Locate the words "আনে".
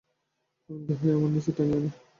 1.79-1.89